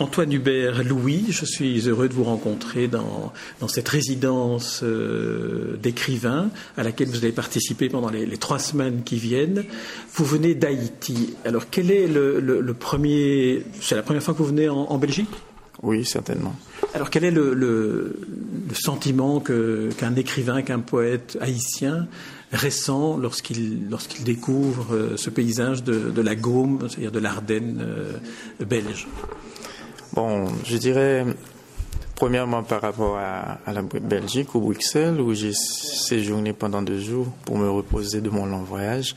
Antoine 0.00 0.32
Hubert 0.32 0.82
Louis, 0.82 1.26
je 1.30 1.44
suis 1.44 1.88
heureux 1.88 2.08
de 2.08 2.14
vous 2.14 2.24
rencontrer 2.24 2.88
dans, 2.88 3.32
dans 3.60 3.68
cette 3.68 3.88
résidence 3.88 4.80
euh, 4.82 5.76
d'écrivain 5.80 6.50
à 6.76 6.82
laquelle 6.82 7.08
vous 7.08 7.18
allez 7.18 7.30
participer 7.30 7.88
pendant 7.88 8.10
les, 8.10 8.26
trois 8.36 8.58
semaines 8.58 9.02
qui 9.04 9.16
viennent. 9.18 9.64
Vous 10.14 10.24
venez 10.24 10.56
d'Haïti. 10.56 11.34
Alors 11.44 11.70
quel 11.70 11.92
est 11.92 12.08
le, 12.08 12.74
premier... 12.78 13.62
C'est 13.80 13.94
la 13.94 14.02
première 14.02 14.22
fois 14.22 14.34
que 14.34 14.38
vous 14.38 14.46
venez 14.46 14.68
en, 14.68 14.98
Belgique? 14.98 15.30
Oui, 15.82 16.04
certainement. 16.04 16.56
Alors 16.92 17.08
quel 17.08 17.22
est 17.22 17.30
le, 17.30 18.18
sentiment 18.72 19.40
qu'un 19.40 20.16
écrivain, 20.16 20.62
qu'un 20.62 20.80
poète 20.80 21.38
haïtien 21.40 22.08
récent 22.50 23.16
lorsqu'il 23.16 23.88
lorsqu'il 23.88 24.24
découvre 24.24 24.94
euh, 24.94 25.16
ce 25.16 25.30
paysage 25.30 25.84
de, 25.84 26.20
la 26.20 26.34
Gaume, 26.34 26.80
c'est-à-dire 26.88 27.12
de 27.12 27.18
l'Ardenne 27.20 27.80
euh, 27.80 28.64
belge? 28.64 29.06
Bon, 30.12 30.46
je 30.64 30.76
dirais 30.76 31.24
premièrement 32.14 32.62
par 32.62 32.80
rapport 32.82 33.18
à, 33.18 33.58
la 33.72 33.82
Belgique 33.82 34.54
ou 34.54 34.60
Bruxelles 34.60 35.20
où 35.20 35.34
j'ai 35.34 35.52
séjourné 35.52 36.52
pendant 36.52 36.82
deux 36.82 37.00
jours 37.00 37.26
pour 37.44 37.58
me 37.58 37.68
reposer 37.68 38.20
de 38.20 38.30
mon 38.30 38.46
long 38.46 38.62
voyage. 38.62 39.16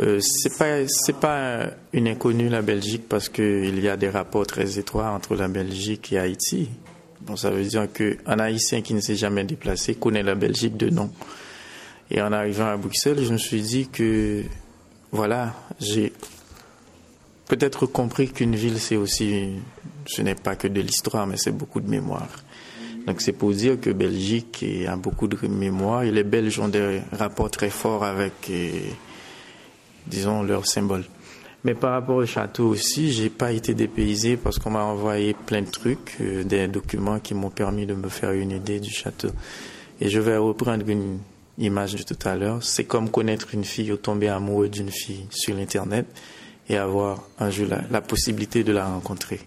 Euh, 0.00 0.20
c'est 0.20 0.56
pas 0.58 0.86
c'est 0.86 1.16
pas 1.16 1.70
une 1.92 2.08
inconnue 2.08 2.48
la 2.48 2.62
Belgique 2.62 3.08
parce 3.08 3.28
qu'il 3.28 3.80
y 3.80 3.88
a 3.88 3.96
des 3.96 4.10
rapports 4.10 4.46
très 4.46 4.78
étroits 4.78 5.10
entre 5.10 5.34
la 5.34 5.48
Belgique 5.48 6.12
et 6.12 6.18
Haïti. 6.18 6.68
Bon, 7.22 7.36
ça 7.36 7.50
veut 7.50 7.64
dire 7.64 7.90
qu'un 7.92 8.38
Haïtien 8.38 8.82
qui 8.82 8.94
ne 8.94 9.00
s'est 9.00 9.16
jamais 9.16 9.44
déplacé 9.44 9.94
connaît 9.94 10.22
la 10.22 10.34
Belgique 10.34 10.76
de 10.76 10.90
nom. 10.90 11.10
Et 12.10 12.22
en 12.22 12.32
arrivant 12.32 12.68
à 12.68 12.76
Bruxelles, 12.76 13.22
je 13.22 13.32
me 13.32 13.38
suis 13.38 13.60
dit 13.60 13.88
que, 13.88 14.42
voilà, 15.12 15.54
j'ai 15.80 16.12
peut-être 17.48 17.86
compris 17.86 18.28
qu'une 18.30 18.54
ville, 18.54 18.78
c'est 18.78 18.96
aussi, 18.96 19.54
ce 20.06 20.22
n'est 20.22 20.34
pas 20.34 20.56
que 20.56 20.68
de 20.68 20.80
l'histoire, 20.80 21.26
mais 21.26 21.36
c'est 21.36 21.52
beaucoup 21.52 21.80
de 21.80 21.88
mémoire. 21.88 22.28
Donc 23.06 23.22
c'est 23.22 23.32
pour 23.32 23.52
dire 23.52 23.80
que 23.80 23.90
Belgique 23.90 24.64
a 24.86 24.96
beaucoup 24.96 25.28
de 25.28 25.38
mémoire 25.48 26.02
et 26.02 26.10
les 26.10 26.24
Belges 26.24 26.58
ont 26.60 26.68
des 26.68 27.00
rapports 27.12 27.50
très 27.50 27.70
forts 27.70 28.04
avec, 28.04 28.50
disons, 30.06 30.42
leurs 30.42 30.66
symboles. 30.66 31.04
Mais 31.64 31.74
par 31.74 31.92
rapport 31.92 32.16
au 32.16 32.26
château 32.26 32.68
aussi, 32.68 33.12
j'ai 33.12 33.30
pas 33.30 33.50
été 33.50 33.74
dépaysé 33.74 34.36
parce 34.36 34.58
qu'on 34.58 34.70
m'a 34.70 34.84
envoyé 34.84 35.34
plein 35.34 35.62
de 35.62 35.70
trucs, 35.70 36.16
euh, 36.20 36.44
des 36.44 36.68
documents 36.68 37.18
qui 37.18 37.34
m'ont 37.34 37.50
permis 37.50 37.84
de 37.84 37.94
me 37.94 38.08
faire 38.08 38.30
une 38.30 38.52
idée 38.52 38.78
du 38.78 38.90
château. 38.90 39.30
Et 40.00 40.08
je 40.08 40.20
vais 40.20 40.36
reprendre 40.36 40.88
une, 40.88 41.18
image 41.58 41.96
de 41.96 42.02
tout 42.04 42.28
à 42.28 42.36
l'heure, 42.36 42.62
c'est 42.62 42.84
comme 42.84 43.10
connaître 43.10 43.48
une 43.52 43.64
fille 43.64 43.90
ou 43.90 43.96
tomber 43.96 44.28
amoureux 44.28 44.68
d'une 44.68 44.90
fille 44.90 45.26
sur 45.30 45.56
l'Internet 45.56 46.06
et 46.68 46.76
avoir 46.76 47.22
un 47.38 47.50
jour 47.50 47.66
la, 47.90 48.00
possibilité 48.00 48.64
de 48.64 48.72
la 48.72 48.86
rencontrer. 48.86 49.40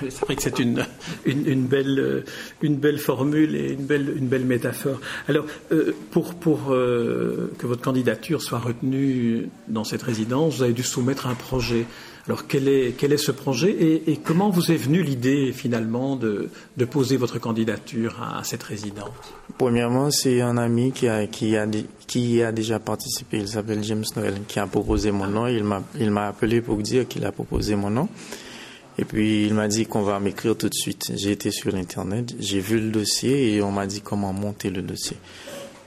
C'est 0.00 0.20
vrai 0.20 0.36
que 0.36 0.42
c'est 0.42 0.58
une, 0.58 0.84
une, 1.26 1.66
belle, 1.66 2.24
une 2.62 2.76
belle 2.76 2.98
formule 2.98 3.54
et 3.54 3.72
une 3.72 3.84
belle, 3.84 4.12
une 4.16 4.28
belle 4.28 4.44
métaphore. 4.44 5.00
Alors, 5.28 5.46
euh, 5.72 5.94
pour, 6.10 6.34
pour 6.34 6.72
euh, 6.72 7.52
que 7.58 7.66
votre 7.66 7.82
candidature 7.82 8.42
soit 8.42 8.58
retenue 8.58 9.48
dans 9.68 9.84
cette 9.84 10.02
résidence, 10.02 10.56
vous 10.56 10.62
avez 10.62 10.72
dû 10.72 10.82
soumettre 10.82 11.26
un 11.26 11.34
projet. 11.34 11.86
Alors 12.26 12.46
quel 12.46 12.68
est, 12.68 12.94
quel 12.96 13.12
est 13.12 13.18
ce 13.18 13.32
projet 13.32 13.70
et, 14.06 14.16
comment 14.16 14.48
vous 14.48 14.72
est 14.72 14.76
venue 14.76 15.02
l'idée 15.02 15.52
finalement 15.52 16.16
de, 16.16 16.48
de, 16.78 16.84
poser 16.86 17.18
votre 17.18 17.38
candidature 17.38 18.16
à, 18.22 18.42
cette 18.44 18.62
résidence? 18.62 19.10
Premièrement, 19.58 20.10
c'est 20.10 20.40
un 20.40 20.56
ami 20.56 20.92
qui 20.92 21.06
a, 21.06 21.26
qui, 21.26 21.54
a, 21.54 21.66
qui 22.06 22.42
a 22.42 22.50
déjà 22.50 22.78
participé, 22.78 23.38
il 23.38 23.48
s'appelle 23.48 23.84
James 23.84 24.04
Noël, 24.16 24.36
qui 24.48 24.58
a 24.58 24.66
proposé 24.66 25.10
mon 25.10 25.26
nom. 25.26 25.46
Il 25.46 25.64
m'a, 25.64 25.82
il 26.00 26.10
m'a 26.10 26.28
appelé 26.28 26.62
pour 26.62 26.78
dire 26.78 27.06
qu'il 27.06 27.26
a 27.26 27.32
proposé 27.32 27.76
mon 27.76 27.90
nom. 27.90 28.08
Et 28.98 29.04
puis 29.04 29.46
il 29.46 29.54
m'a 29.54 29.68
dit 29.68 29.86
qu'on 29.86 30.02
va 30.02 30.20
m'écrire 30.20 30.56
tout 30.56 30.68
de 30.68 30.74
suite. 30.74 31.12
J'ai 31.16 31.32
été 31.32 31.50
sur 31.50 31.72
l'internet, 31.72 32.34
j'ai 32.38 32.60
vu 32.60 32.78
le 32.78 32.90
dossier 32.90 33.54
et 33.54 33.62
on 33.62 33.72
m'a 33.72 33.86
dit 33.86 34.00
comment 34.00 34.32
monter 34.32 34.70
le 34.70 34.82
dossier. 34.82 35.16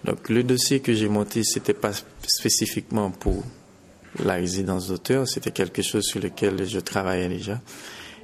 Donc 0.04 0.30
le 0.30 0.44
dossier 0.44 0.80
que 0.80 0.94
j'ai 0.94 1.10
monté, 1.10 1.44
c'était 1.44 1.74
pas 1.74 1.92
spécifiquement 2.28 3.12
pour 3.12 3.44
la 4.24 4.34
résidence 4.36 4.88
d'auteur, 4.88 5.28
c'était 5.28 5.52
quelque 5.52 5.82
chose 5.82 6.04
sur 6.04 6.20
lequel 6.20 6.68
je 6.68 6.80
travaillais 6.80 7.30
déjà. 7.30 7.62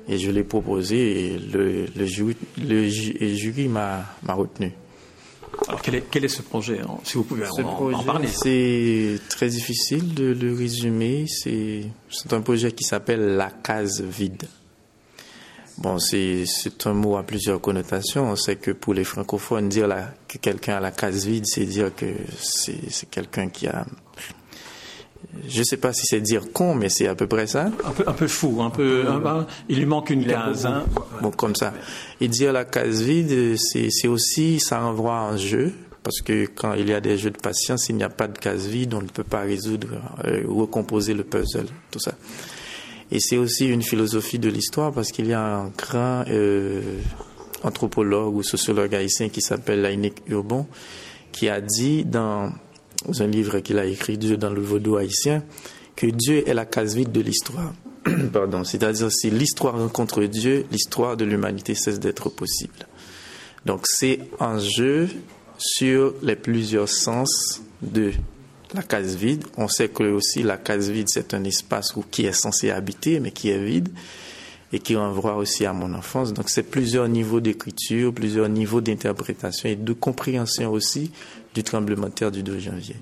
Et 0.10 0.18
je 0.18 0.32
l'ai 0.32 0.44
proposé 0.44 1.34
et 1.34 1.38
le, 1.38 1.86
le 1.96 2.06
jury, 2.06 2.36
le 2.58 2.88
jury 2.90 3.70
m'a, 3.70 4.06
m'a 4.24 4.34
retenu. 4.34 4.74
Alors 5.68 5.82
quel 5.82 5.96
est, 5.96 6.04
quel 6.10 6.26
est 6.26 6.30
ce 6.30 6.42
projet? 6.42 6.82
Si 7.04 7.14
vous 7.14 7.24
pouvez 7.24 7.46
en, 7.48 8.04
parler. 8.04 8.28
C'est 8.28 9.20
très 9.30 9.48
difficile 9.48 10.14
de 10.14 10.26
le 10.34 10.54
résumer. 10.54 11.26
C'est 11.30 11.86
un 12.32 12.42
projet 12.42 12.72
qui 12.72 12.84
s'appelle 12.84 13.38
La 13.38 13.50
case 13.50 14.02
vide. 14.02 14.44
Bon, 15.80 15.98
c'est, 15.98 16.46
un 16.86 16.94
mot 16.94 17.18
à 17.18 17.24
plusieurs 17.24 17.60
connotations. 17.60 18.32
On 18.32 18.36
sait 18.36 18.58
que 18.58 18.72
pour 18.72 18.94
les 18.94 19.04
francophones, 19.04 19.70
dire 19.70 19.88
la, 19.88 20.14
que 20.28 20.38
quelqu'un 20.38 20.78
a 20.78 20.80
la 20.80 20.92
case 20.92 21.26
vide, 21.26 21.46
c'est 21.48 21.66
dire 21.66 21.94
que 21.96 22.06
c'est, 22.40 23.10
quelqu'un 23.10 23.50
qui 23.50 23.68
a 23.68 23.86
je 25.48 25.60
ne 25.60 25.64
sais 25.64 25.78
pas 25.78 25.94
si 25.94 26.06
c'est 26.06 26.22
dire 26.22 26.52
con, 26.54 26.76
mais 26.76 26.90
c'est 26.90 27.08
à 27.08 27.16
peu 27.16 27.26
près 27.26 27.48
ça. 27.48 27.72
Un 27.84 27.92
peu, 27.92 28.04
un 28.06 28.14
peu 28.14 28.28
fou, 28.28 28.62
un 28.62 28.70
peu. 28.70 29.04
il 29.68 29.80
lui 29.80 29.86
manque 29.86 30.12
une 30.12 30.26
case. 30.26 30.66
Hein. 30.66 30.86
Bon, 31.22 31.32
comme 31.32 31.56
ça. 31.56 31.74
Et 32.22 32.28
dire 32.28 32.54
la 32.54 32.66
case 32.66 33.02
vide, 33.02 33.56
c'est 33.58 34.08
aussi, 34.08 34.60
ça 34.60 34.84
envoie 34.84 35.18
un 35.18 35.38
jeu. 35.38 35.74
Parce 36.04 36.22
que 36.22 36.48
quand 36.48 36.74
il 36.74 36.90
y 36.90 36.94
a 36.94 37.00
des 37.00 37.18
jeux 37.18 37.32
de 37.32 37.38
patience, 37.38 37.88
il 37.88 37.96
n'y 37.96 38.04
a 38.04 38.10
pas 38.10 38.28
de 38.28 38.38
case 38.38 38.68
vide, 38.68 38.94
on 38.94 39.02
ne 39.02 39.08
peut 39.08 39.24
pas 39.24 39.40
résoudre 39.40 39.88
euh, 40.26 40.44
ou 40.46 40.60
recomposer 40.60 41.14
le 41.14 41.24
puzzle, 41.24 41.68
tout 41.92 42.00
ça. 42.00 42.14
Et 43.14 43.20
c'est 43.20 43.38
aussi 43.38 43.68
une 43.68 43.84
philosophie 43.84 44.40
de 44.40 44.50
l'histoire 44.50 44.92
parce 44.92 45.12
qu'il 45.12 45.28
y 45.28 45.34
a 45.34 45.58
un 45.58 45.68
grand 45.70 46.26
euh, 46.30 46.82
anthropologue 47.62 48.36
ou 48.36 48.42
sociologue 48.42 48.96
haïtien 48.96 49.30
qui 49.30 49.40
s'appelle 49.40 49.84
Laïnik 49.84 50.24
Urbon 50.28 50.66
qui 51.32 51.48
a 51.48 51.62
dit 51.62 52.06
dans 52.06 52.52
un 53.20 53.28
livre 53.28 53.60
qu'il 53.60 53.78
a 53.78 53.86
écrit, 53.86 54.18
Dieu 54.18 54.36
dans 54.36 54.50
le 54.50 54.62
vaudou 54.62 54.98
haïtien, 54.98 55.44
que 55.96 56.08
Dieu 56.08 56.48
est 56.50 56.56
la 56.56 56.66
case 56.66 56.96
vide 56.96 57.12
de 57.12 57.22
l'histoire. 57.22 57.74
Pardon, 58.34 58.64
c'est-à-dire 58.64 59.12
si 59.12 59.30
l'histoire 59.30 59.78
rencontre 59.78 60.24
Dieu, 60.24 60.66
l'histoire 60.72 61.16
de 61.16 61.24
l'humanité 61.24 61.76
cesse 61.76 62.00
d'être 62.00 62.30
possible. 62.30 62.88
Donc 63.68 63.82
c'est 63.84 64.22
un 64.40 64.58
jeu 64.58 65.08
sur 65.60 66.16
les 66.24 66.36
plusieurs 66.36 66.90
sens 66.90 67.62
de 67.84 68.12
la 68.74 68.84
case 68.84 69.16
vide. 69.16 69.46
On 69.58 69.68
sait 69.68 69.90
que 69.90 70.04
aussi 70.04 70.44
la 70.44 70.58
case 70.58 70.90
vide 70.90 71.08
c'est 71.10 71.34
un 71.34 71.44
espace 71.44 71.94
qui 72.12 72.26
est 72.26 72.34
censé 72.34 72.72
habiter 72.72 73.20
mais 73.20 73.32
qui 73.32 73.50
est 73.50 73.64
vide 73.64 73.90
et 74.72 74.80
qui 74.80 74.96
renvoie 74.96 75.36
aussi 75.36 75.66
à 75.66 75.74
mon 75.74 75.94
enfance. 75.94 76.34
Donc 76.34 76.50
c'est 76.50 76.64
plusieurs 76.64 77.08
niveaux 77.08 77.40
d'écriture, 77.40 78.14
plusieurs 78.14 78.50
niveaux 78.50 78.82
d'interprétation 78.82 79.70
et 79.70 79.76
de 79.76 79.94
compréhension 79.94 80.72
aussi 80.72 81.12
du 81.54 81.64
tremblement 81.64 82.08
de 82.08 82.14
terre 82.14 82.32
du 82.32 82.42
2 82.42 82.60
janvier. 82.60 82.96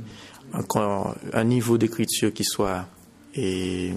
Encore 0.53 1.15
un 1.31 1.45
niveau 1.45 1.77
d'écriture 1.77 2.33
qui 2.33 2.43
soit 2.43 2.87
et 3.33 3.93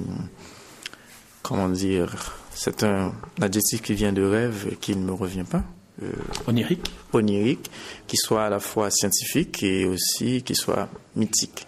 comment 1.43 1.69
dire, 1.69 2.15
c'est 2.55 2.85
un 2.85 3.12
adjectif 3.41 3.83
qui 3.83 3.95
vient 3.95 4.12
de 4.12 4.23
rêve 4.23 4.77
qui 4.81 4.95
ne 4.95 5.05
me 5.05 5.12
revient 5.12 5.45
pas. 5.49 5.65
Euh, 6.03 6.10
onirique. 6.49 6.91
Onirique, 7.12 7.71
qui 8.06 8.16
soit 8.16 8.44
à 8.44 8.50
la 8.50 8.59
fois 8.59 8.91
scientifique 8.91 9.62
et 9.62 9.87
aussi 9.87 10.43
qui 10.43 10.55
soit 10.55 10.88
mythique. 11.14 11.67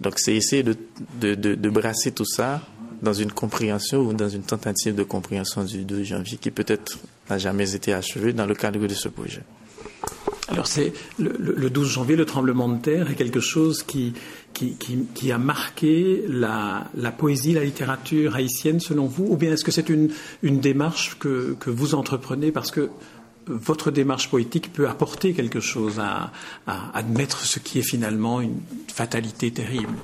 Donc 0.00 0.18
c'est 0.18 0.36
essayer 0.36 0.62
de, 0.62 0.76
de, 1.20 1.34
de, 1.34 1.54
de, 1.56 1.70
brasser 1.70 2.12
tout 2.12 2.24
ça 2.24 2.62
dans 3.02 3.12
une 3.12 3.32
compréhension 3.32 4.00
ou 4.00 4.12
dans 4.12 4.28
une 4.28 4.42
tentative 4.42 4.94
de 4.94 5.02
compréhension 5.02 5.64
du 5.64 5.84
2 5.84 6.04
janvier 6.04 6.38
qui 6.38 6.52
peut-être 6.52 6.98
n'a 7.28 7.38
jamais 7.38 7.74
été 7.74 7.92
achevée 7.92 8.32
dans 8.32 8.46
le 8.46 8.54
cadre 8.54 8.86
de 8.86 8.94
ce 8.94 9.08
projet. 9.08 9.42
Alors 10.48 10.68
c'est 10.68 10.92
le, 11.18 11.68
12 11.68 11.88
janvier, 11.88 12.14
le 12.14 12.24
tremblement 12.24 12.68
de 12.68 12.80
terre 12.80 13.10
est 13.10 13.14
quelque 13.14 13.40
chose 13.40 13.82
qui, 13.82 14.12
qui, 14.52 15.32
a 15.32 15.38
marqué 15.38 16.24
la, 16.28 16.88
poésie, 17.18 17.52
la 17.52 17.64
littérature 17.64 18.36
haïtienne 18.36 18.78
selon 18.78 19.06
vous? 19.06 19.26
Ou 19.28 19.36
bien 19.36 19.52
est-ce 19.52 19.64
que 19.64 19.72
c'est 19.72 19.88
une, 19.88 20.10
une 20.42 20.60
démarche 20.60 21.18
que, 21.18 21.56
que, 21.58 21.68
vous 21.68 21.96
entreprenez? 21.96 22.52
Parce 22.52 22.70
que 22.70 22.90
votre 23.46 23.90
démarche 23.90 24.28
poétique 24.28 24.72
peut 24.72 24.88
apporter 24.88 25.32
quelque 25.32 25.60
chose 25.60 25.98
à, 25.98 26.32
à 26.66 26.96
admettre 26.96 27.44
ce 27.44 27.58
qui 27.58 27.78
est 27.78 27.88
finalement 27.88 28.40
une 28.40 28.60
fatalité 28.92 29.50
terrible 29.50 29.94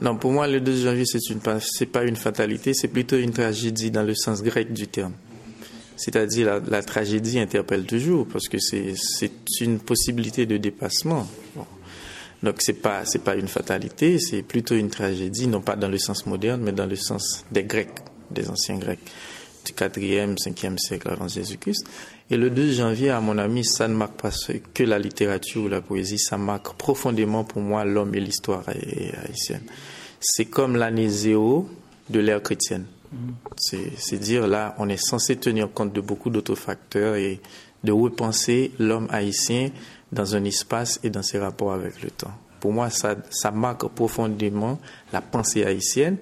Non, 0.00 0.16
pour 0.16 0.32
moi, 0.32 0.48
le 0.48 0.60
12 0.60 0.84
janvier, 0.84 1.04
c'est 1.06 1.30
une, 1.30 1.40
pas 1.40 2.04
une 2.04 2.16
fatalité, 2.16 2.74
c'est 2.74 2.88
plutôt 2.88 3.16
une 3.16 3.32
tragédie 3.32 3.90
dans 3.90 4.02
le 4.02 4.14
sens 4.14 4.42
grec 4.42 4.72
du 4.72 4.88
terme. 4.88 5.12
C'est-à-dire 5.96 6.60
la, 6.68 6.82
tragédie 6.82 7.38
interpelle 7.38 7.84
toujours 7.84 8.26
parce 8.26 8.48
que 8.48 8.58
c'est 8.58 8.94
une 9.60 9.78
possibilité 9.78 10.46
de 10.46 10.56
dépassement. 10.56 11.28
Donc 12.42 12.56
c'est 12.58 12.72
pas 12.72 13.04
c'est 13.04 13.22
pas 13.22 13.36
une 13.36 13.46
fatalité, 13.46 14.18
c'est 14.18 14.42
plutôt 14.42 14.74
une 14.74 14.90
tragédie, 14.90 15.46
non 15.46 15.60
pas 15.60 15.76
dans 15.76 15.88
le 15.88 15.98
sens 15.98 16.26
moderne, 16.26 16.62
mais 16.64 16.72
dans 16.72 16.86
le 16.86 16.96
sens 16.96 17.44
des 17.52 17.62
Grecs, 17.62 17.90
des 18.32 18.50
anciens 18.50 18.78
Grecs 18.78 18.98
4e, 19.70 20.36
5e 20.36 20.78
siècle 20.78 21.08
avant 21.10 21.28
Jésus-Christ. 21.28 21.86
Et 22.30 22.36
le 22.36 22.50
2 22.50 22.72
janvier, 22.72 23.10
à 23.10 23.20
mon 23.20 23.38
ami, 23.38 23.64
ça 23.64 23.88
ne 23.88 23.94
marque 23.94 24.20
pas 24.20 24.30
que 24.74 24.82
la 24.82 24.98
littérature 24.98 25.64
ou 25.64 25.68
la 25.68 25.80
poésie, 25.80 26.18
ça 26.18 26.36
marque 26.36 26.74
profondément 26.76 27.44
pour 27.44 27.62
moi 27.62 27.84
l'homme 27.84 28.14
et 28.14 28.20
l'histoire 28.20 28.64
haïtienne. 28.68 29.62
C'est 30.20 30.46
comme 30.46 30.76
l'année 30.76 31.08
zéro 31.08 31.68
de 32.10 32.20
l'ère 32.20 32.42
chrétienne. 32.42 32.86
C'est 33.56 34.18
dire 34.18 34.46
là, 34.46 34.74
on 34.78 34.88
est 34.88 34.96
censé 34.96 35.36
tenir 35.36 35.70
compte 35.72 35.92
de 35.92 36.00
beaucoup 36.00 36.30
d'autres 36.30 36.54
facteurs 36.54 37.16
et 37.16 37.40
de 37.84 37.92
repenser 37.92 38.72
l'homme 38.78 39.08
haïtien 39.10 39.70
dans 40.12 40.34
un 40.34 40.44
espace 40.44 41.00
et 41.02 41.10
dans 41.10 41.22
ses 41.22 41.38
rapports 41.38 41.72
avec 41.72 42.02
le 42.02 42.10
temps. 42.10 42.32
Pour 42.60 42.72
moi, 42.72 42.88
ça 42.90 43.50
marque 43.50 43.86
profondément 43.88 44.78
la 45.12 45.20
pensée 45.20 45.64
haïtienne, 45.64 46.16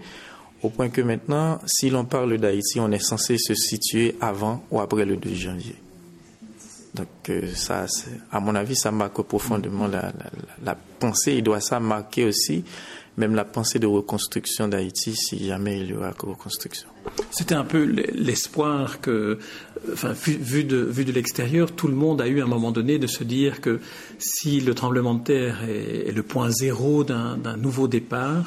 au 0.62 0.68
point 0.68 0.88
que 0.88 1.00
maintenant, 1.00 1.58
si 1.66 1.90
l'on 1.90 2.04
parle 2.04 2.36
d'Haïti, 2.38 2.80
on 2.80 2.90
est 2.90 3.02
censé 3.02 3.38
se 3.38 3.54
situer 3.54 4.16
avant 4.20 4.64
ou 4.70 4.80
après 4.80 5.04
le 5.04 5.16
2 5.16 5.34
janvier. 5.34 5.76
Donc, 6.94 7.08
euh, 7.28 7.48
ça, 7.54 7.86
à 8.32 8.40
mon 8.40 8.54
avis, 8.54 8.76
ça 8.76 8.90
marque 8.90 9.22
profondément 9.22 9.86
la, 9.86 10.76
pensée. 10.98 11.34
Il 11.34 11.42
doit 11.42 11.60
ça 11.60 11.80
marquer 11.80 12.24
aussi 12.24 12.64
même 13.16 13.34
la 13.34 13.44
pensée 13.44 13.78
de 13.78 13.86
reconstruction 13.86 14.68
d'Haïti 14.68 15.14
si 15.14 15.44
jamais 15.44 15.80
il 15.80 15.90
y 15.90 15.94
aura 15.94 16.10
reconstruction. 16.10 16.88
C'était 17.30 17.54
un 17.54 17.64
peu 17.64 17.82
l'espoir 17.84 19.00
que, 19.00 19.38
enfin, 19.92 20.12
vu 20.12 20.64
de 20.64 21.12
l'extérieur, 21.12 21.72
tout 21.72 21.88
le 21.88 21.94
monde 21.94 22.20
a 22.20 22.28
eu 22.28 22.40
à 22.40 22.44
un 22.44 22.48
moment 22.48 22.70
donné 22.70 22.98
de 22.98 23.06
se 23.06 23.24
dire 23.24 23.60
que 23.60 23.80
si 24.18 24.60
le 24.60 24.74
tremblement 24.74 25.14
de 25.14 25.24
terre 25.24 25.64
est, 25.68 26.12
le 26.12 26.22
point 26.22 26.50
zéro 26.50 27.04
d'un 27.04 27.56
nouveau 27.56 27.88
départ, 27.88 28.44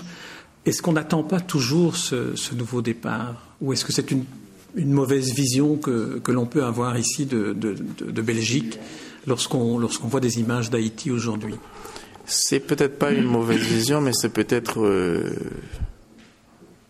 est-ce 0.65 0.81
qu'on 0.81 0.93
n'attend 0.93 1.23
pas 1.23 1.39
toujours 1.39 1.97
ce, 1.97 2.35
ce, 2.35 2.55
nouveau 2.55 2.81
départ 2.81 3.55
Ou 3.61 3.73
est-ce 3.73 3.83
que 3.83 3.91
c'est 3.91 4.11
une, 4.11 4.23
une, 4.75 4.91
mauvaise 4.91 5.33
vision 5.33 5.77
que, 5.77 6.19
que 6.23 6.31
l'on 6.31 6.45
peut 6.45 6.63
avoir 6.63 6.97
ici 6.97 7.25
de, 7.25 7.53
de, 7.53 7.75
de 7.99 8.21
Belgique 8.21 8.79
lorsqu'on 9.27 9.77
lorsqu'on 9.77 10.07
voit 10.07 10.21
des 10.21 10.39
images 10.39 10.69
d'Haïti 10.69 11.11
aujourd'hui? 11.11 11.55
C'est 12.25 12.61
peut-être 12.61 12.97
pas 12.97 13.11
une 13.11 13.25
mauvaise 13.25 13.59
vision, 13.59 13.99
mais 13.99 14.11
c'est 14.13 14.29
peut-être 14.29 14.81
euh, 14.81 15.35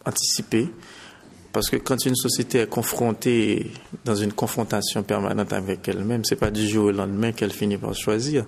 anticipé. 0.05 0.69
Parce 1.51 1.69
que 1.69 1.77
quand 1.77 2.05
une 2.05 2.15
société 2.15 2.59
est 2.59 2.69
confrontée 2.69 3.71
dans 4.05 4.15
une 4.15 4.33
confrontation 4.33 5.03
permanente 5.03 5.53
avec 5.53 5.87
elle-même, 5.87 6.23
c'est 6.25 6.35
pas 6.35 6.51
du 6.51 6.67
jour 6.67 6.85
au 6.85 6.91
lendemain 6.91 7.31
qu'elle 7.31 7.51
finit 7.51 7.77
par 7.77 7.93
choisir. 7.95 8.45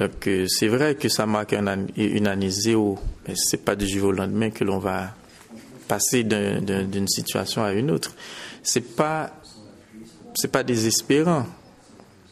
Donc 0.00 0.26
euh, 0.26 0.46
c'est 0.48 0.68
vrai 0.68 0.94
que 0.94 1.10
ça 1.10 1.26
marque 1.26 1.52
une 1.52 2.26
année 2.26 2.48
zéro, 2.48 2.98
mais 3.28 3.34
c'est 3.36 3.62
pas 3.62 3.76
du 3.76 3.86
jour 3.86 4.08
au 4.08 4.12
lendemain 4.12 4.48
que 4.48 4.64
l'on 4.64 4.78
va 4.78 5.14
passer 5.88 6.24
d'une 6.24 7.06
situation 7.06 7.62
à 7.62 7.72
une 7.74 7.90
autre. 7.90 8.14
C'est 8.62 8.96
pas 8.96 9.30
c'est 10.34 10.50
pas 10.50 10.62
désespérant. 10.62 11.46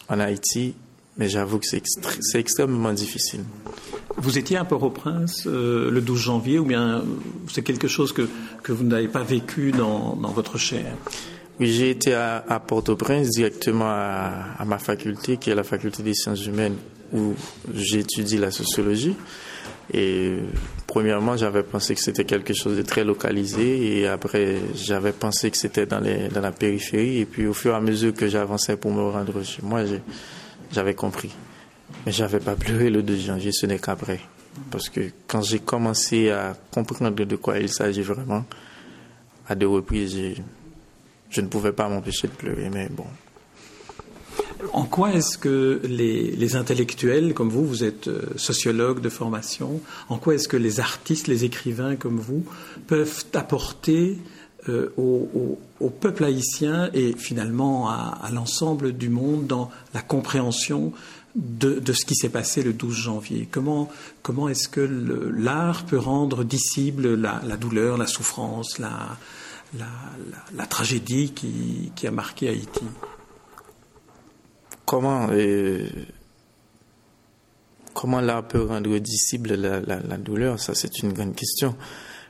En 0.08 0.20
Haïti, 0.20 0.74
mais 1.18 1.28
j'avoue 1.28 1.58
que 1.58 1.66
c'est 1.66 2.38
extrêmement 2.38 2.94
difficile. 2.94 3.42
Vous 4.16 4.38
étiez 4.38 4.56
à 4.56 4.64
Port-au-Prince 4.64 5.42
euh, 5.46 5.90
le 5.90 6.00
12 6.00 6.18
janvier 6.18 6.58
ou 6.58 6.64
bien 6.64 7.04
c'est 7.52 7.60
quelque 7.60 7.88
chose 7.88 8.14
que, 8.14 8.26
que 8.62 8.72
vous 8.72 8.84
n'avez 8.84 9.08
pas 9.08 9.22
vécu 9.22 9.70
dans, 9.70 10.16
dans 10.16 10.30
votre 10.30 10.56
chair? 10.56 10.94
J'ai 11.66 11.90
été 11.90 12.14
à, 12.14 12.44
à 12.48 12.60
Port-au-Prince 12.60 13.30
directement 13.30 13.88
à, 13.88 14.32
à, 14.58 14.64
ma 14.64 14.78
faculté, 14.78 15.36
qui 15.36 15.50
est 15.50 15.54
la 15.54 15.64
faculté 15.64 16.02
des 16.02 16.14
sciences 16.14 16.46
humaines, 16.46 16.76
où 17.12 17.34
j'étudie 17.74 18.38
la 18.38 18.50
sociologie. 18.50 19.16
Et 19.92 20.36
premièrement, 20.86 21.36
j'avais 21.36 21.62
pensé 21.62 21.94
que 21.94 22.00
c'était 22.00 22.24
quelque 22.24 22.52
chose 22.52 22.76
de 22.76 22.82
très 22.82 23.04
localisé, 23.04 23.98
et 23.98 24.06
après, 24.06 24.56
j'avais 24.74 25.12
pensé 25.12 25.50
que 25.50 25.56
c'était 25.56 25.86
dans, 25.86 26.00
dans 26.00 26.40
la 26.40 26.52
périphérie. 26.52 27.18
Et 27.18 27.24
puis, 27.26 27.46
au 27.46 27.54
fur 27.54 27.72
et 27.72 27.76
à 27.76 27.80
mesure 27.80 28.14
que 28.14 28.28
j'avançais 28.28 28.76
pour 28.76 28.92
me 28.92 29.02
rendre 29.02 29.42
chez 29.42 29.62
moi, 29.62 29.82
j'avais 30.72 30.94
compris. 30.94 31.34
Mais 32.04 32.12
j'avais 32.12 32.40
pas 32.40 32.54
pleuré 32.54 32.90
le 32.90 33.02
2 33.02 33.16
janvier, 33.16 33.50
ce 33.52 33.66
n'est 33.66 33.78
qu'après. 33.78 34.20
Parce 34.70 34.88
que 34.88 35.00
quand 35.26 35.42
j'ai 35.42 35.60
commencé 35.60 36.30
à 36.30 36.56
comprendre 36.70 37.24
de 37.24 37.36
quoi 37.36 37.58
il 37.58 37.68
s'agit 37.68 38.02
vraiment, 38.02 38.44
à 39.48 39.54
deux 39.54 39.68
reprises, 39.68 40.18
je 41.30 41.40
ne 41.40 41.48
pouvais 41.48 41.72
pas 41.72 41.88
m'empêcher 41.88 42.28
de 42.28 42.32
pleurer, 42.32 42.70
mais 42.70 42.88
bon. 42.88 43.06
En 44.72 44.84
quoi 44.84 45.12
est-ce 45.12 45.38
que 45.38 45.80
les, 45.84 46.56
intellectuels 46.56 47.34
comme 47.34 47.48
vous, 47.48 47.64
vous 47.64 47.84
êtes 47.84 48.08
euh, 48.08 48.22
sociologue 48.36 49.00
de 49.00 49.08
formation, 49.08 49.80
en 50.08 50.18
quoi 50.18 50.34
est-ce 50.34 50.48
que 50.48 50.56
les 50.56 50.80
artistes, 50.80 51.28
les 51.28 51.44
écrivains 51.44 51.96
comme 51.96 52.18
vous 52.18 52.44
peuvent 52.86 53.24
apporter 53.34 54.18
euh, 54.68 54.92
au, 54.96 55.58
peuple 56.00 56.24
haïtien 56.24 56.90
et 56.92 57.14
finalement 57.16 57.88
à, 57.88 58.28
l'ensemble 58.32 58.92
du 58.92 59.08
monde 59.08 59.46
dans 59.46 59.70
la 59.94 60.02
compréhension 60.02 60.92
de, 61.34 61.80
ce 61.92 62.04
qui 62.04 62.14
s'est 62.14 62.28
passé 62.28 62.62
le 62.62 62.72
12 62.72 62.94
janvier? 62.94 63.48
Comment, 63.50 63.88
comment 64.22 64.48
est-ce 64.48 64.68
que 64.68 64.80
l'art 65.36 65.86
peut 65.86 65.98
rendre 65.98 66.44
dissible 66.44 67.14
la, 67.14 67.40
douleur, 67.56 67.96
la 67.96 68.06
souffrance, 68.06 68.78
la, 68.78 69.16
la, 69.76 70.66
tragédie 70.66 71.32
qui, 71.32 72.06
a 72.06 72.10
marqué 72.10 72.48
Haïti. 72.48 72.84
Comment 74.84 75.28
euh, 75.30 75.86
comment 77.92 78.20
l'art 78.20 78.46
peut 78.48 78.62
rendre 78.62 78.96
dissible 78.98 79.54
la 79.54 80.16
douleur? 80.16 80.58
Ça, 80.60 80.74
c'est 80.74 81.02
une 81.02 81.12
grande 81.12 81.34
question. 81.34 81.76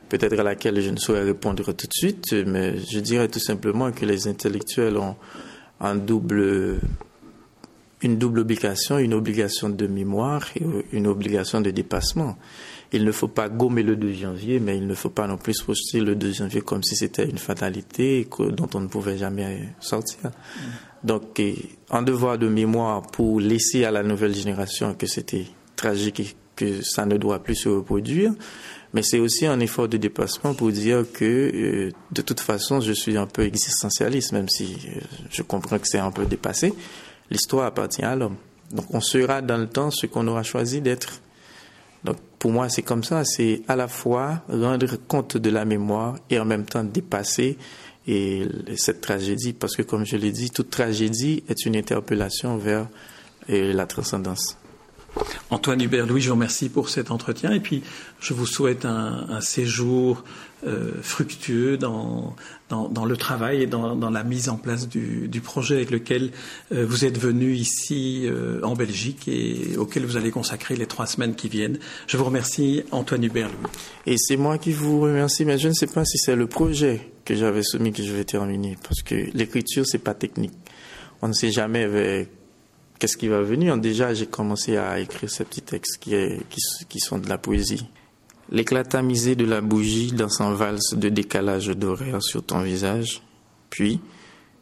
Peut-être 0.09 0.39
à 0.39 0.43
laquelle 0.43 0.81
je 0.81 0.89
ne 0.89 0.97
saurais 0.97 1.23
répondre 1.23 1.71
tout 1.71 1.85
de 1.85 1.93
suite, 1.93 2.33
mais 2.33 2.79
je 2.79 2.99
dirais 2.99 3.27
tout 3.27 3.39
simplement 3.39 3.91
que 3.91 4.05
les 4.05 4.27
intellectuels 4.27 4.97
ont 4.97 5.15
une 8.01 8.17
double 8.17 8.39
obligation, 8.39 8.97
une 8.97 9.13
obligation 9.13 9.69
de 9.69 9.85
mémoire 9.85 10.47
et 10.55 10.65
une 10.93 11.05
obligation 11.05 11.61
de 11.61 11.69
dépassement. 11.69 12.37
Il 12.91 13.05
ne 13.05 13.11
faut 13.11 13.27
pas 13.27 13.49
gommer 13.49 13.83
le 13.83 13.95
2 13.95 14.13
janvier, 14.13 14.59
mais 14.59 14.77
il 14.77 14.87
ne 14.87 14.95
faut 14.95 15.09
pas 15.09 15.27
non 15.27 15.37
plus 15.37 15.61
projeter 15.61 15.99
le 15.99 16.15
2 16.15 16.31
janvier 16.31 16.61
comme 16.61 16.83
si 16.83 16.95
c'était 16.95 17.29
une 17.29 17.37
fatalité 17.37 18.27
dont 18.39 18.69
on 18.73 18.79
ne 18.79 18.87
pouvait 18.87 19.17
jamais 19.17 19.69
sortir. 19.79 20.31
Donc, 21.03 21.41
un 21.91 22.01
devoir 22.01 22.37
de 22.37 22.47
mémoire 22.47 23.03
pour 23.03 23.39
laisser 23.39 23.85
à 23.85 23.91
la 23.91 24.03
nouvelle 24.03 24.33
génération 24.33 24.95
que 24.95 25.05
c'était 25.05 25.45
tragique 25.75 26.19
et 26.19 26.27
que 26.55 26.81
ça 26.81 27.05
ne 27.05 27.17
doit 27.17 27.41
plus 27.41 27.55
se 27.55 27.69
reproduire, 27.69 28.33
mais 28.93 29.03
c'est 29.03 29.19
aussi 29.19 29.45
un 29.45 29.59
effort 29.59 29.87
de 29.87 29.97
dépassement 29.97 30.53
pour 30.53 30.71
dire 30.71 31.05
que 31.13 31.25
euh, 31.25 31.91
de 32.11 32.21
toute 32.21 32.39
façon, 32.39 32.81
je 32.81 32.91
suis 32.91 33.17
un 33.17 33.27
peu 33.27 33.43
existentialiste, 33.43 34.33
même 34.33 34.49
si 34.49 34.77
euh, 34.87 34.99
je 35.29 35.41
comprends 35.41 35.77
que 35.77 35.87
c'est 35.87 35.99
un 35.99 36.11
peu 36.11 36.25
dépassé. 36.25 36.73
L'histoire 37.29 37.67
appartient 37.67 38.03
à 38.03 38.15
l'homme. 38.15 38.35
Donc 38.71 38.85
on 38.93 38.99
sera 38.99 39.41
dans 39.41 39.57
le 39.57 39.67
temps 39.67 39.91
ce 39.91 40.05
qu'on 40.05 40.27
aura 40.27 40.43
choisi 40.43 40.81
d'être. 40.81 41.21
Pour 42.39 42.51
moi, 42.51 42.69
c'est 42.69 42.81
comme 42.83 43.03
ça, 43.03 43.25
c'est 43.25 43.61
à 43.67 43.75
la 43.75 43.89
fois 43.89 44.41
rendre 44.47 44.95
compte 45.07 45.35
de 45.35 45.49
la 45.49 45.65
mémoire 45.65 46.15
et 46.29 46.39
en 46.39 46.45
même 46.45 46.65
temps 46.65 46.85
dépasser 46.85 47.57
et 48.07 48.47
cette 48.75 49.01
tragédie, 49.01 49.53
parce 49.53 49.75
que 49.75 49.81
comme 49.81 50.05
je 50.05 50.15
l'ai 50.15 50.31
dit, 50.31 50.49
toute 50.49 50.69
tragédie 50.69 51.43
est 51.47 51.65
une 51.65 51.75
interpellation 51.75 52.57
vers 52.57 52.87
euh, 53.49 53.73
la 53.73 53.85
transcendance. 53.85 54.57
Antoine 55.51 55.81
Hubert-Louis, 55.81 56.21
je 56.21 56.29
vous 56.29 56.35
remercie 56.35 56.69
pour 56.69 56.89
cet 56.89 57.09
entretien 57.09 57.51
et 57.51 57.59
puis 57.59 57.81
je 58.19 58.33
vous 58.33 58.45
souhaite 58.45 58.85
un, 58.85 59.41
séjour 59.41 60.23
euh, 60.67 60.91
fructueux 61.01 61.77
dans, 61.77 62.35
dans, 62.69 63.05
le 63.05 63.17
travail 63.17 63.63
et 63.63 63.67
dans, 63.67 64.09
la 64.09 64.23
mise 64.23 64.49
en 64.49 64.57
place 64.57 64.87
du, 64.87 65.41
projet 65.41 65.75
avec 65.75 65.91
lequel 65.91 66.31
euh, 66.71 66.85
vous 66.85 67.05
êtes 67.05 67.17
venu 67.17 67.53
ici 67.53 68.23
euh, 68.25 68.61
en 68.63 68.75
Belgique 68.75 69.27
et 69.27 69.75
auquel 69.77 70.05
vous 70.05 70.17
allez 70.17 70.31
consacrer 70.31 70.75
les 70.75 70.85
trois 70.85 71.07
semaines 71.07 71.35
qui 71.35 71.49
viennent. 71.49 71.79
Je 72.07 72.17
vous 72.17 72.25
remercie, 72.25 72.83
Antoine 72.91 73.23
Hubert-Louis. 73.23 73.71
Et 74.05 74.17
c'est 74.17 74.37
moi 74.37 74.57
qui 74.57 74.71
vous 74.71 75.01
remercie, 75.01 75.45
mais 75.45 75.57
je 75.57 75.69
ne 75.69 75.73
sais 75.73 75.87
pas 75.87 76.05
si 76.05 76.17
c'est 76.17 76.35
le 76.35 76.47
projet 76.47 77.11
que 77.25 77.35
j'avais 77.35 77.63
soumis 77.63 77.91
que 77.91 78.03
je 78.03 78.13
vais 78.13 78.25
terminer 78.25 78.77
parce 78.83 79.01
que 79.01 79.15
l'écriture, 79.33 79.85
c'est 79.85 79.97
pas 79.97 80.13
technique. 80.13 80.53
On 81.21 81.27
ne 81.27 81.33
sait 81.33 81.51
jamais 81.51 81.83
avec 81.83 82.29
qu'est-ce 82.99 83.17
qui 83.17 83.29
va 83.29 83.41
venir? 83.41 83.77
Déjà, 83.77 84.13
j'ai 84.13 84.27
commencé 84.27 84.77
à 84.77 84.99
écrire 84.99 85.29
ces 85.29 85.45
petits 85.45 85.61
textes 85.61 85.97
qui, 85.99 86.99
sont 86.99 87.17
de 87.17 87.29
la 87.29 87.37
poésie. 87.37 87.87
L'éclat 88.51 88.83
tamisé 88.83 89.35
de 89.35 89.45
la 89.45 89.61
bougie 89.61 90.11
dans 90.11 90.29
son 90.29 90.53
valse 90.53 90.93
de 90.93 91.09
décalage 91.09 91.67
d'horaire 91.67 92.21
sur 92.21 92.43
ton 92.43 92.61
visage. 92.61 93.21
Puis, 93.69 94.01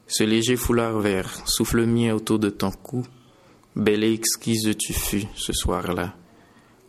ce 0.07 0.23
léger 0.23 0.55
foulard 0.55 0.99
vert, 0.99 1.29
souffle 1.45 1.85
mien 1.85 2.13
autour 2.13 2.39
de 2.39 2.49
ton 2.49 2.71
cou. 2.71 3.05
Belle 3.75 4.03
et 4.03 4.13
exquise 4.13 4.75
tu 4.77 4.93
fus 4.93 5.25
ce 5.35 5.53
soir-là. 5.53 6.15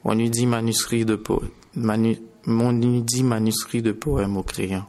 On 0.05 0.19
eût 0.19 0.31
dit 0.31 0.47
manuscrit 0.47 1.05
de 1.05 1.21
mon 1.75 2.73
manuscrit 3.23 3.83
de 3.83 3.93
poème 3.93 4.37
au 4.37 4.43
crayon. 4.43 4.85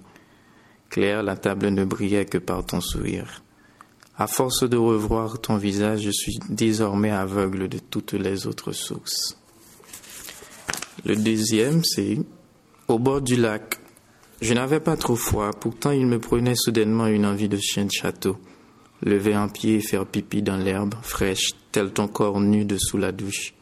Claire, 0.89 1.23
la 1.23 1.35
table 1.35 1.69
ne 1.69 1.85
brillait 1.85 2.25
que 2.25 2.37
par 2.37 2.65
ton 2.65 2.81
sourire. 2.81 3.43
À 4.21 4.27
force 4.27 4.63
de 4.63 4.75
revoir 4.75 5.39
ton 5.39 5.55
visage, 5.55 6.01
je 6.01 6.11
suis 6.11 6.39
désormais 6.49 7.09
aveugle 7.09 7.69
de 7.69 7.79
toutes 7.79 8.11
les 8.11 8.47
autres 8.47 8.73
sources. 8.73 9.37
Le 11.05 11.15
deuxième, 11.15 11.85
c'est 11.85 12.17
au 12.89 12.99
bord 12.99 13.21
du 13.21 13.37
lac. 13.37 13.79
Je 14.41 14.53
n'avais 14.53 14.81
pas 14.81 14.97
trop 14.97 15.15
froid, 15.15 15.51
pourtant 15.51 15.91
il 15.91 16.05
me 16.05 16.19
prenait 16.19 16.55
soudainement 16.57 17.07
une 17.07 17.25
envie 17.25 17.47
de 17.47 17.55
chien 17.55 17.85
de 17.85 17.91
château. 17.91 18.35
Lever 19.03 19.35
un 19.35 19.47
pied 19.47 19.75
et 19.75 19.81
faire 19.81 20.05
pipi 20.05 20.41
dans 20.41 20.57
l'herbe 20.57 20.95
fraîche, 21.01 21.51
tel 21.71 21.93
ton 21.93 22.09
corps 22.09 22.41
nu 22.41 22.65
dessous 22.65 22.97
la 22.97 23.13
douche. 23.13 23.53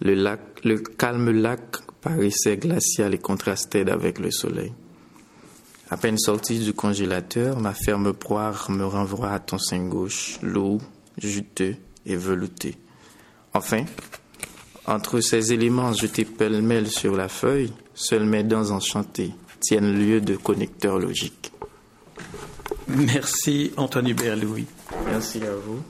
Le 0.00 0.14
lac, 0.14 0.40
le 0.62 0.78
calme 0.78 1.32
lac 1.32 1.78
paraissait 2.00 2.58
glacial 2.58 3.12
et 3.12 3.18
contrastait 3.18 3.90
avec 3.90 4.20
le 4.20 4.30
soleil. 4.30 4.72
À 5.90 5.96
peine 5.96 6.18
sortie 6.18 6.58
du 6.58 6.72
congélateur, 6.72 7.60
ma 7.60 7.74
ferme 7.74 8.12
poire 8.12 8.70
me 8.70 8.84
renvoie 8.84 9.30
à 9.30 9.38
ton 9.38 9.58
sein 9.58 9.86
gauche, 9.86 10.38
lourd, 10.42 10.80
juteux 11.18 11.76
et 12.06 12.16
velouté. 12.16 12.76
Enfin, 13.52 13.84
entre 14.86 15.20
ces 15.20 15.52
éléments 15.52 15.92
jetés 15.92 16.24
pêle-mêle 16.24 16.88
sur 16.88 17.16
la 17.16 17.28
feuille, 17.28 17.72
seules 17.94 18.24
mes 18.26 18.44
dents 18.44 18.70
enchantées 18.70 19.32
tiennent 19.60 19.98
lieu 19.98 20.20
de 20.20 20.36
connecteur 20.36 20.98
logique. 20.98 21.52
Merci 22.88 23.72
Anthony 23.76 24.10
Hubert 24.10 24.36
Merci 25.06 25.42
à 25.42 25.54
vous. 25.54 25.82